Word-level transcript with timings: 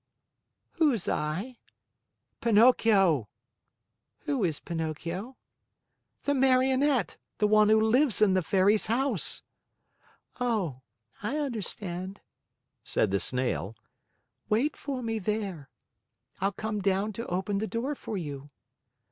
"Who's 0.79 1.07
I?" 1.07 1.59
"Pinocchio." 2.41 3.29
"Who 4.21 4.43
is 4.43 4.59
Pinocchio?" 4.59 5.37
"The 6.23 6.33
Marionette; 6.33 7.17
the 7.37 7.45
one 7.45 7.69
who 7.69 7.79
lives 7.79 8.19
in 8.19 8.33
the 8.33 8.41
Fairy's 8.41 8.87
house." 8.87 9.43
"Oh, 10.39 10.81
I 11.21 11.37
understand," 11.37 12.19
said 12.83 13.11
the 13.11 13.19
Snail. 13.19 13.77
"Wait 14.49 14.75
for 14.75 15.03
me 15.03 15.19
there. 15.19 15.69
I'll 16.39 16.51
come 16.51 16.79
down 16.81 17.13
to 17.13 17.27
open 17.27 17.59
the 17.59 17.67
door 17.67 17.93
for 17.93 18.17
you." 18.17 18.49